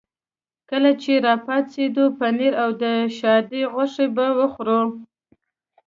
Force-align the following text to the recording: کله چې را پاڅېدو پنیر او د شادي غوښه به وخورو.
کله 0.69 0.91
چې 1.01 1.11
را 1.25 1.33
پاڅېدو 1.45 2.05
پنیر 2.17 2.53
او 2.63 2.69
د 2.83 2.83
شادي 3.17 3.61
غوښه 3.73 4.05
به 4.15 4.25
وخورو. 4.39 4.81